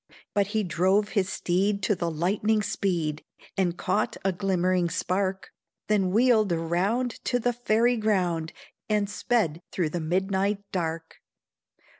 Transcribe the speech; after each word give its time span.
But 0.33 0.47
he 0.47 0.63
drove 0.63 1.09
his 1.09 1.29
steed 1.29 1.83
to 1.83 1.93
the 1.93 2.09
lightning's 2.09 2.65
speed, 2.65 3.23
And 3.55 3.77
caught 3.77 4.17
a 4.25 4.31
glimmering 4.31 4.89
spark; 4.89 5.51
Then 5.89 6.09
wheeled 6.09 6.51
around 6.51 7.23
to 7.25 7.37
the 7.37 7.53
fairy 7.53 7.97
ground, 7.97 8.51
And 8.89 9.07
sped 9.07 9.61
through 9.71 9.89
the 9.91 9.99
midnight 9.99 10.63
dark. 10.71 11.17